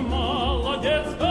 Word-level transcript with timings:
Молодец, 0.00 1.21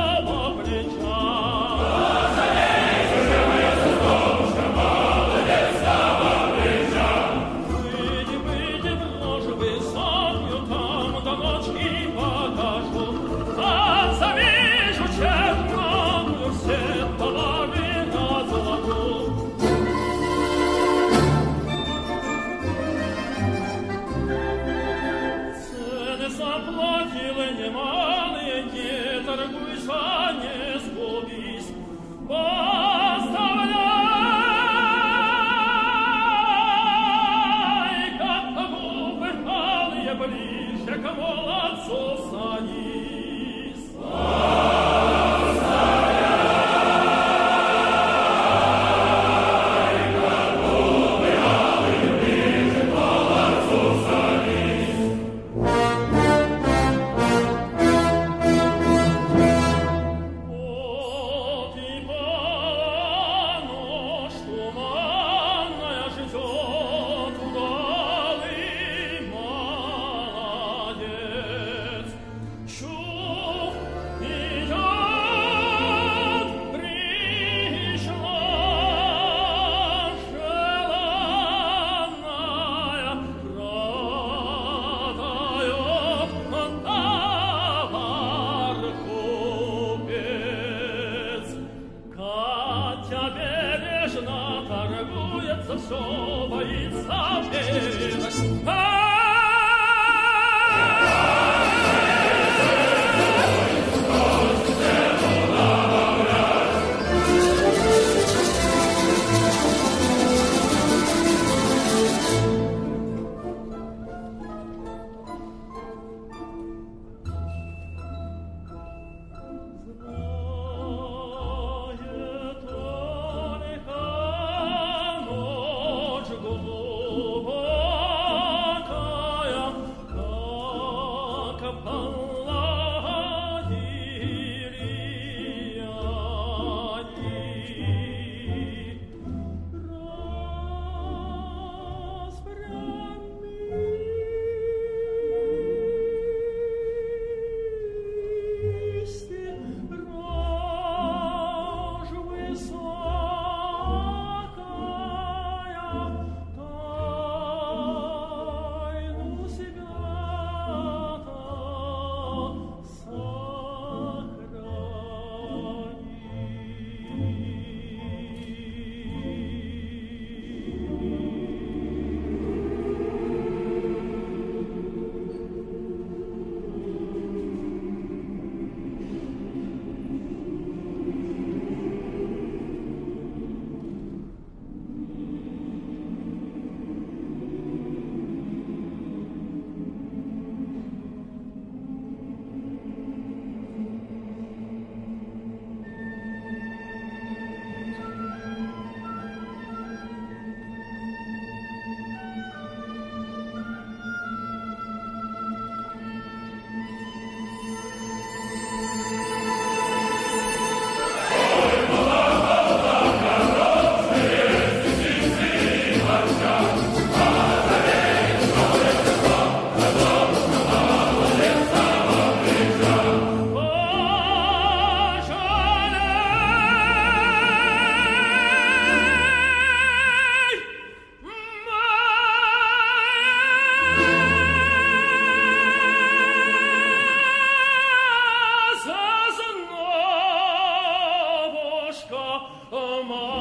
Oh, 242.73 243.03
my. 243.03 243.41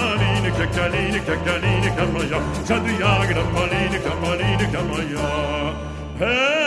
Kakalini, 0.61 1.19
kakalini, 1.25 1.89
Kamaya, 1.97 2.39
Sadu 2.63 2.91
Yagra, 3.01 3.43
Maline, 3.51 3.97
Kamaline, 4.05 4.65
Kamaya. 4.71 5.75
Hey! 6.19 6.60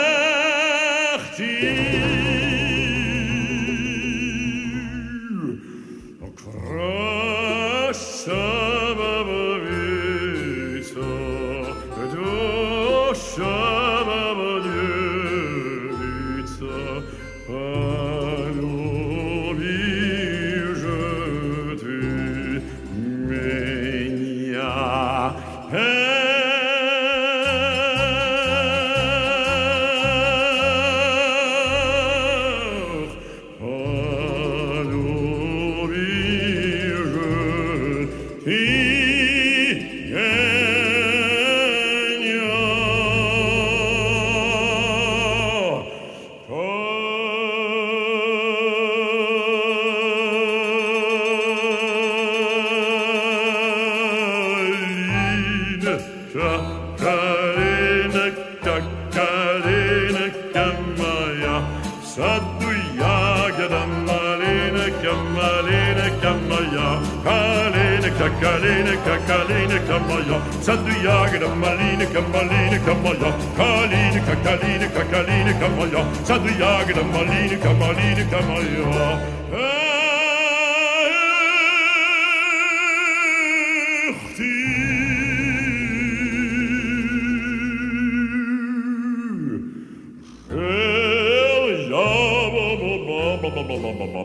Sadhuyagra 70.64 71.48
Malinika 71.60 72.20
Malinika 72.32 72.94
Maya 73.04 73.30
Kalinika 73.54 74.34
Kalinika 74.44 75.04
Kalinika 75.12 75.68
Maya 75.76 76.00
Sadhuyagra 76.24 77.04
Malinika 77.12 77.70
Malinika 77.80 78.40
Maya 78.48 79.34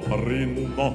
Parinda, 0.07 0.87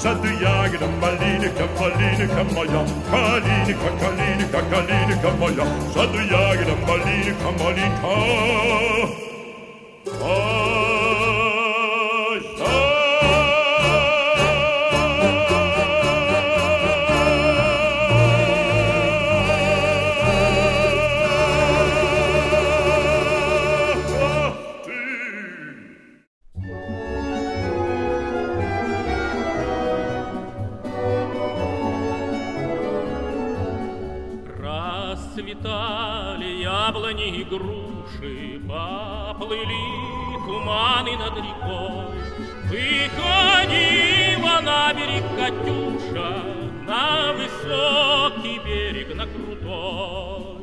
zat 0.00 0.22
te 0.22 0.36
jagen. 0.40 0.80
En 0.80 0.98
Malineka, 1.00 1.64
Malineka, 1.78 2.42
Maja, 2.54 2.82
Kalineka, 3.10 3.90
Kalineka, 4.00 4.60
Kalineka, 4.70 5.30
Maja, 5.38 5.64
zat 5.94 6.12
te 6.12 6.22
яблони 37.10 37.40
и 37.40 37.44
груши, 37.44 38.60
Поплыли 38.68 39.74
туманы 40.46 41.16
над 41.16 41.36
рекой. 41.36 42.20
Выходила 42.68 44.60
на 44.60 44.92
берег 44.94 45.24
Катюша, 45.36 46.42
На 46.86 47.32
высокий 47.32 48.58
берег, 48.64 49.14
на 49.14 49.26
крутой. 49.26 50.60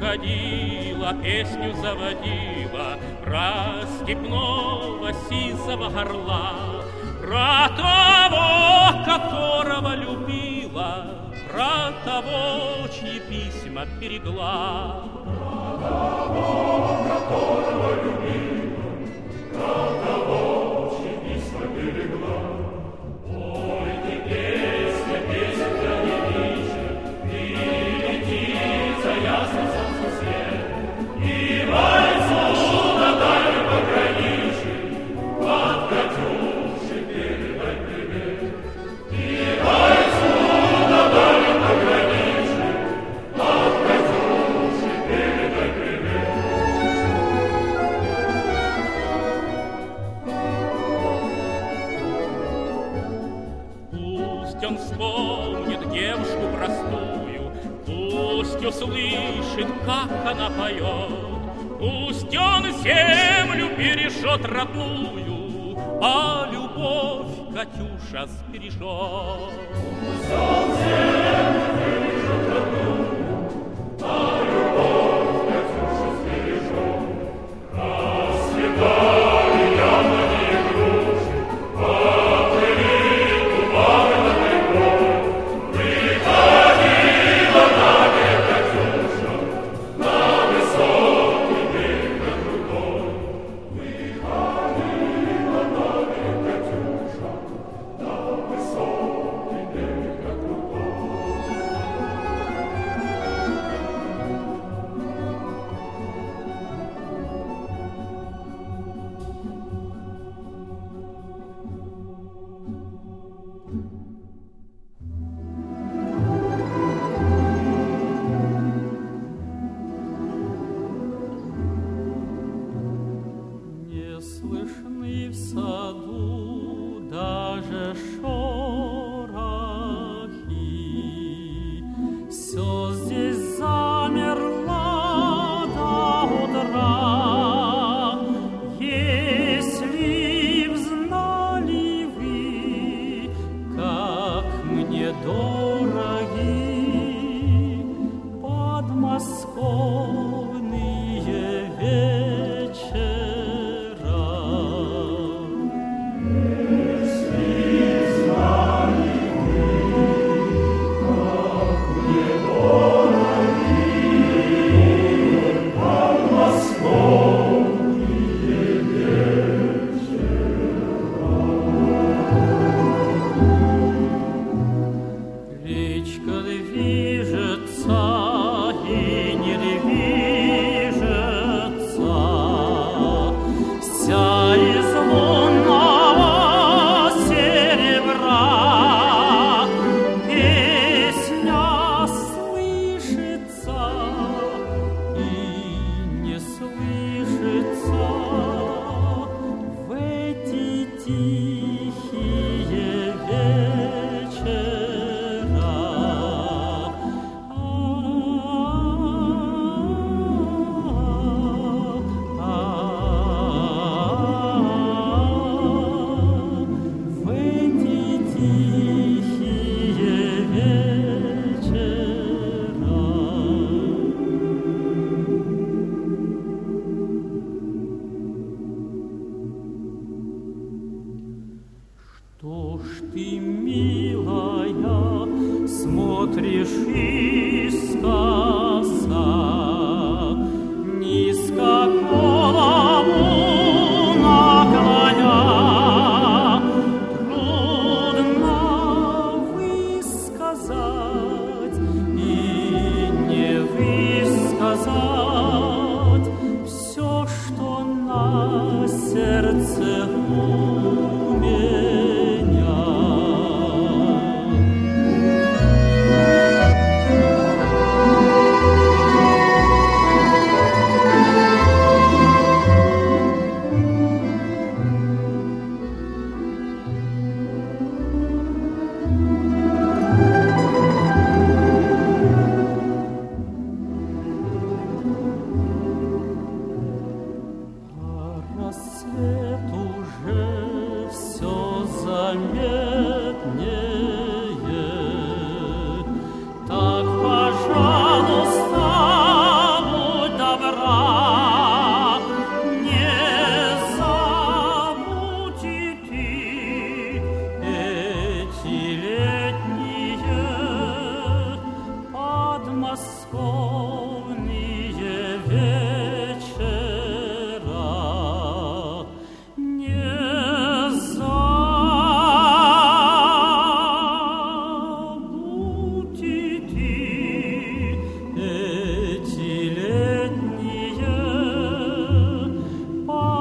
Выходила, 0.00 1.14
песню 1.22 1.72
заводила 1.74 2.98
Про 3.24 3.86
степного 4.02 5.12
сизого 5.28 5.88
горла, 5.88 6.69
Про 7.30 7.68
того, 7.76 9.04
которого 9.04 9.94
любила, 9.94 11.06
Про 11.48 11.92
того, 12.04 12.88
чьи 12.88 13.20
письма 13.20 13.86
берегла. 14.00 15.04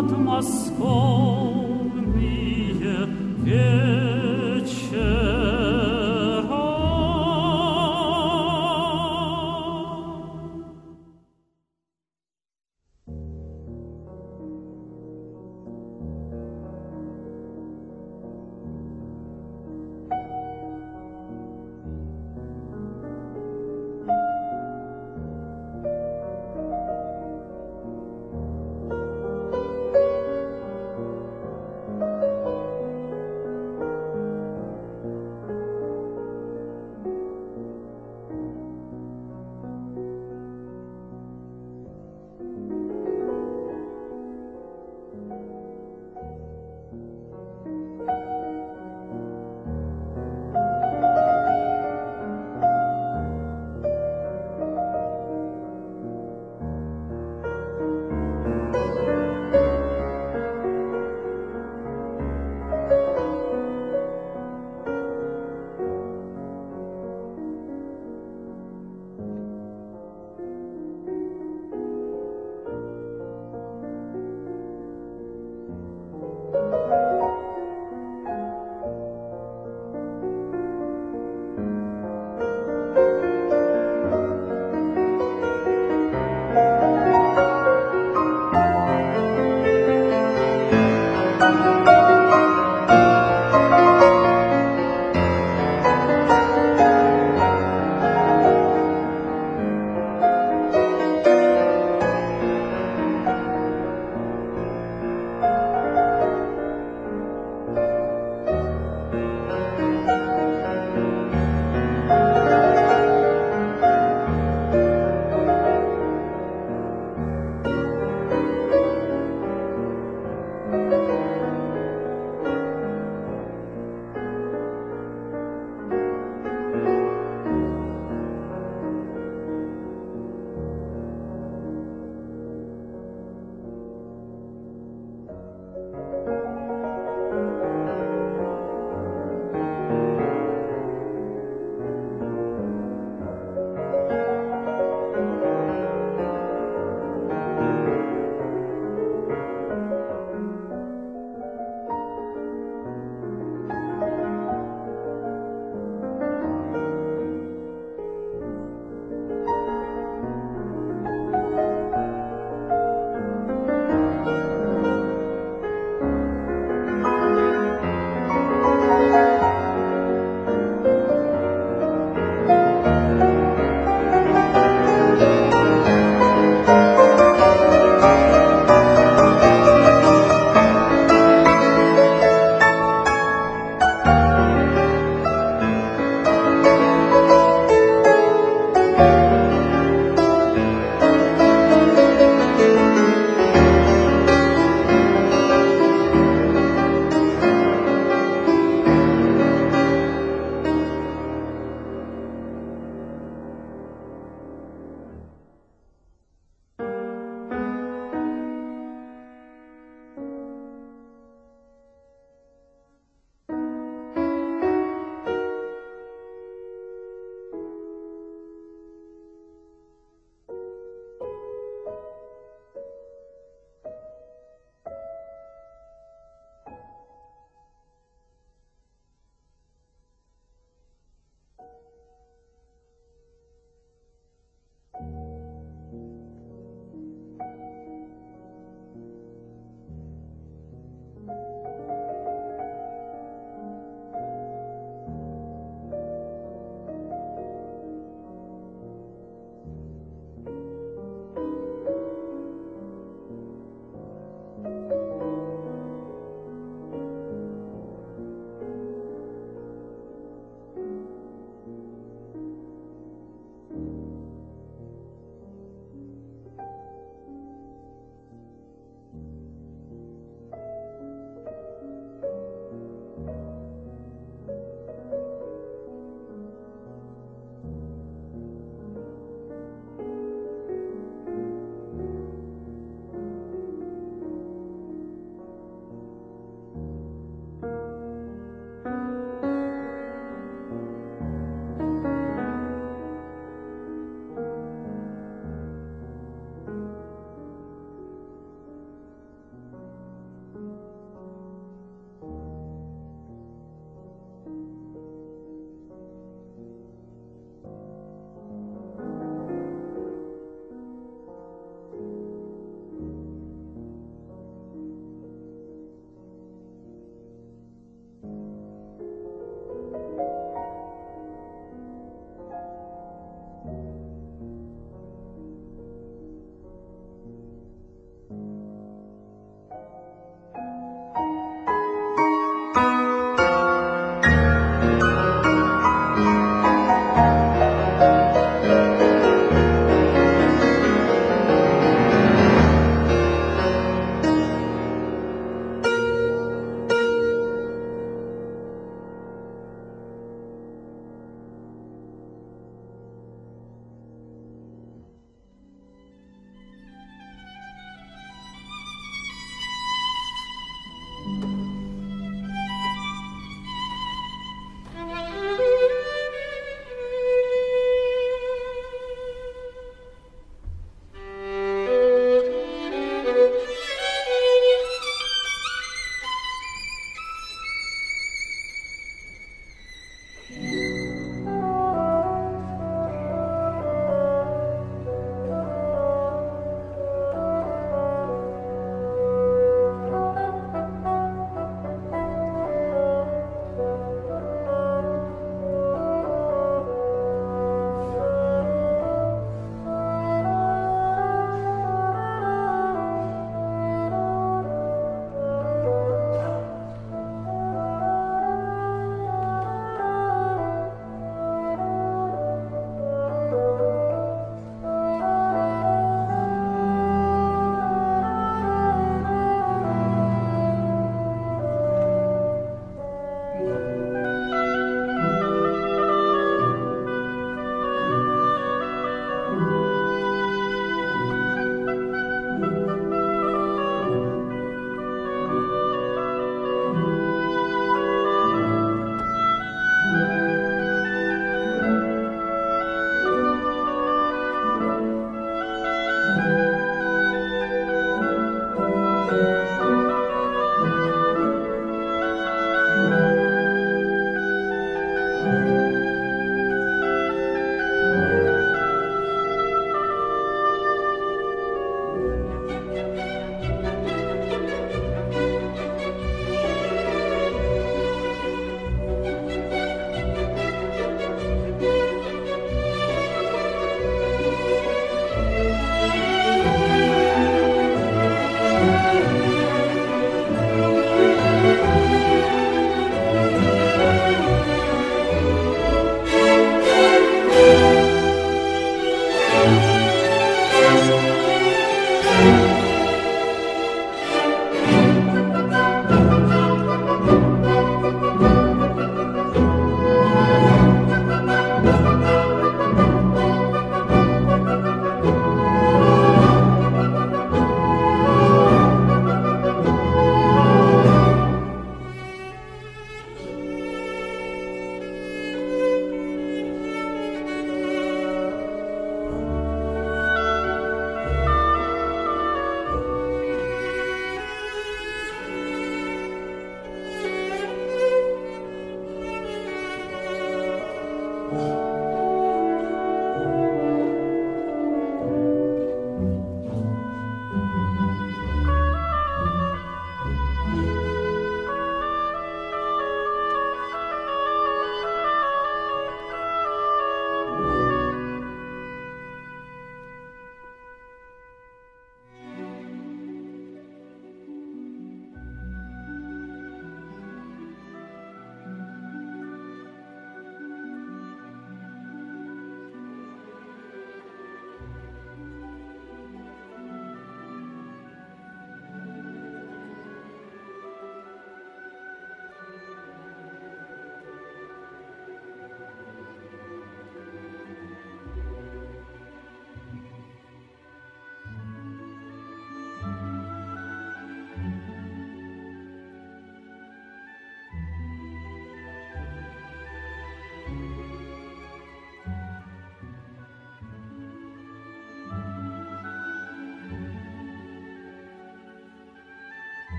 atmos 0.00 0.50
omnie 0.80 2.00